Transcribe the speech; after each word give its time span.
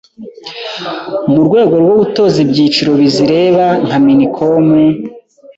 mu 1.31 1.41
rwego 1.47 1.73
rwo 1.83 1.93
gutoza 2.01 2.37
ibyiciro 2.45 2.91
bizireba 3.01 3.65
nka 3.85 3.97
MINICOM, 4.05 4.67